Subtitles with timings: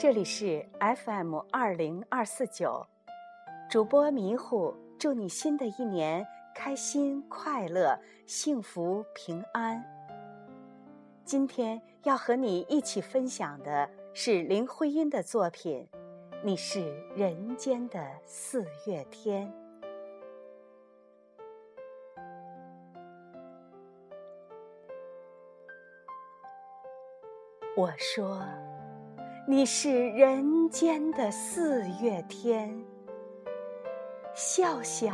[0.00, 0.66] 这里是
[1.04, 2.86] FM 二零二四九，
[3.68, 9.84] 主播迷糊，祝你新的一年开心、快乐、幸福、平安。
[11.22, 15.86] 今天要和你一起分享的是林徽因的作品
[16.42, 16.80] 《你是
[17.14, 19.52] 人间的四月天》。
[27.76, 28.42] 我说。
[29.50, 32.72] 你是人间的四月天，
[34.32, 35.12] 笑响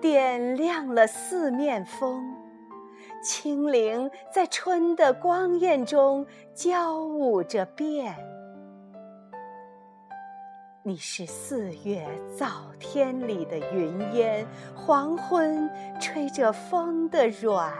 [0.00, 2.34] 点亮了四面风，
[3.22, 8.16] 清灵在春的光艳中交舞着变。
[10.82, 15.68] 你是四月早天里的云烟，黄昏
[16.00, 17.70] 吹着风的软，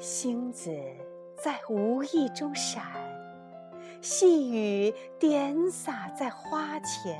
[0.00, 0.72] 星子。
[1.42, 2.84] 在无意中闪，
[4.02, 7.18] 细雨点洒在花前。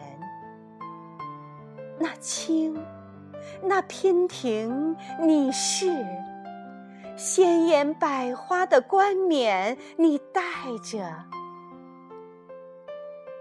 [1.98, 2.78] 那青，
[3.62, 6.04] 那娉婷，你是
[7.16, 10.42] 鲜艳百花的冠冕，你戴
[10.82, 11.24] 着。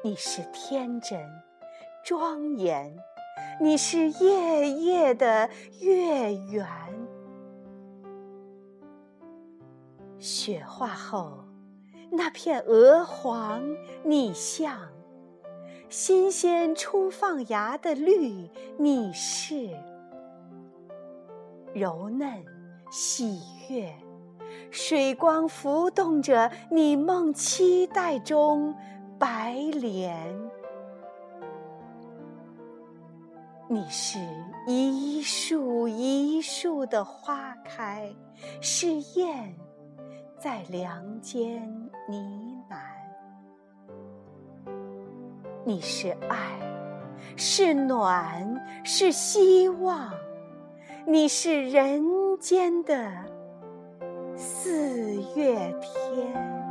[0.02, 1.19] 你是天真，
[2.05, 2.95] 庄严，
[3.59, 5.49] 你是夜夜的
[5.81, 6.66] 月圆。
[10.20, 11.45] 雪化后，
[12.12, 13.64] 那片鹅黄
[14.03, 14.76] 你像；
[15.88, 19.73] 新鲜初放芽的绿你是；
[21.73, 22.44] 柔嫩
[22.92, 23.39] 喜
[23.70, 23.95] 悦，
[24.70, 28.76] 水光浮动着你梦期待中
[29.17, 30.38] 白莲。
[33.70, 34.20] 你是
[34.67, 38.14] 一树一树的花开，
[38.60, 39.55] 是燕。
[40.39, 41.70] 在梁间
[42.08, 42.77] 呢喃，
[45.66, 46.58] 你是爱，
[47.36, 50.10] 是暖，是希望，
[51.05, 52.02] 你是人
[52.39, 53.11] 间的
[54.38, 56.68] 四月天。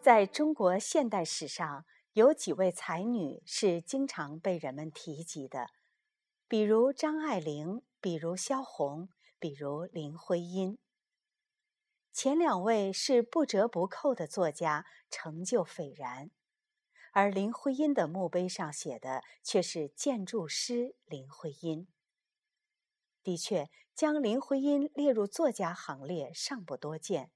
[0.00, 5.70] 在中国现代史上，有几位才女是经常被人们提及的，
[6.46, 9.08] 比如张爱玲，比如萧红，
[9.40, 10.78] 比如林徽因。
[12.12, 16.30] 前两位是不折不扣的作家，成就斐然，
[17.12, 21.88] 而林徽因的墓碑上写的却是建筑师林徽因。
[23.24, 27.32] 的确，将林徽因列入作家行列尚不多见。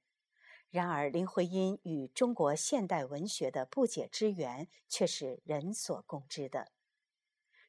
[0.73, 6.73] 然而，林徽因与中国现代文学的不解之缘却是人所共知的。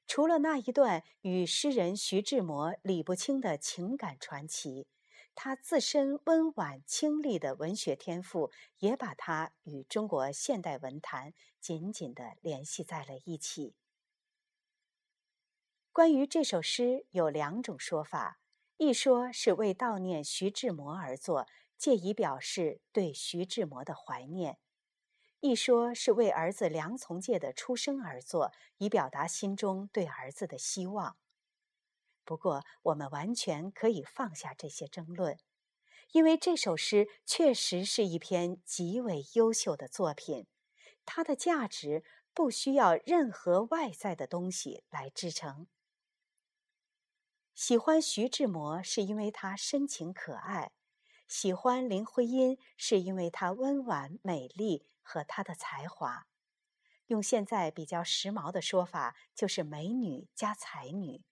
[0.07, 4.87] 除了那一段与诗人徐志摩理不清的情感传奇，
[5.35, 8.49] 他自身温婉清丽的文学天赋
[8.79, 13.75] 也把他与中国现代文坛紧紧地联系在了一起。
[15.91, 18.39] 关于这首诗，有两种说法：
[18.77, 21.45] 一说是为悼念徐志摩而作。
[21.77, 24.57] 借以表示对徐志摩的怀念，
[25.41, 31.17] 一说是为儿子梁从诫的出生而作，以表达心中对儿子的希望。
[32.23, 35.37] 不过，我们完全可以放下这些争论，
[36.13, 40.47] 因为这首诗确实是一篇极为优秀的作品，
[41.05, 45.67] 它的价值不需要任何外在的东西来支撑。
[47.53, 50.71] 喜欢徐志摩是因为他深情可爱。
[51.27, 56.27] 喜欢林徽因是因为她温婉美丽和她的才华，
[57.07, 61.23] 用现在比较时髦的说法，就是美女加才女。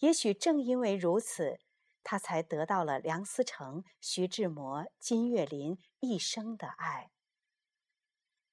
[0.00, 1.60] 也许正因为如此，
[2.02, 7.10] 她才得到了梁思成、徐志摩、金岳霖一生的爱。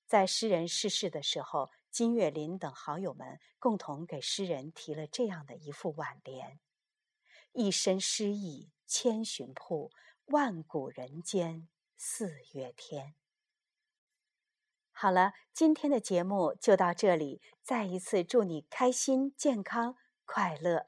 [0.06, 6.60] 在诗人逝世的时候，金岳霖等好友们共同给诗人提了这样的一副挽联
[7.52, 9.92] ：“一身诗意千寻瀑。”
[10.28, 13.16] 万古人间四月天。
[14.92, 17.42] 好了，今天的节目就到这里。
[17.64, 19.96] 再一次祝你开心、健康、
[20.26, 20.88] 快乐。